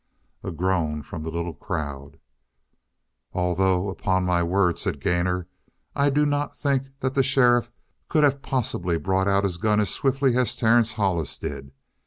A 0.43 0.49
groan 0.49 1.03
from 1.03 1.21
the 1.21 1.29
little 1.29 1.53
crowd. 1.53 2.17
"Although, 3.33 3.87
upon 3.87 4.23
my 4.23 4.41
word," 4.41 4.79
said 4.79 4.99
Gainor, 4.99 5.47
"I 5.95 6.09
do 6.09 6.25
not 6.25 6.57
think 6.57 6.87
that 7.01 7.13
the 7.13 7.21
sheriff 7.21 7.69
could 8.09 8.23
have 8.23 8.41
possibly 8.41 8.97
brought 8.97 9.27
out 9.27 9.43
his 9.43 9.57
gun 9.57 9.79
as 9.79 9.91
swiftly 9.91 10.35
as 10.35 10.55
Terence 10.55 10.93
Hollis 10.93 11.37
did. 11.37 11.71